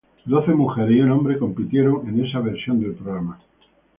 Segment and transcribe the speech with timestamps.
[0.25, 3.39] Doce mujeres y un hombre compitieron en esta versión del programa.